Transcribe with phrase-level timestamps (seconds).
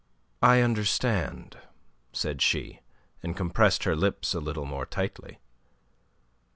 [0.41, 1.59] "I understand,"
[2.11, 2.79] said she,
[3.21, 5.37] and compressed her lips a little more tightly.